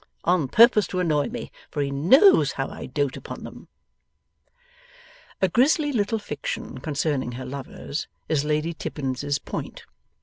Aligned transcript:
On 0.23 0.47
purpose 0.47 0.87
to 0.87 0.99
annoy 0.99 1.27
me, 1.27 1.51
for 1.69 1.83
he 1.83 1.91
knows 1.91 2.53
how 2.53 2.69
I 2.69 2.87
doat 2.87 3.15
upon 3.17 3.43
them!' 3.43 3.67
A 5.43 5.47
grisly 5.47 5.93
little 5.93 6.17
fiction 6.17 6.79
concerning 6.79 7.33
her 7.33 7.45
lovers 7.45 8.07
is 8.27 8.43
Lady 8.43 8.73
Tippins's 8.73 9.37
point. 9.37 9.83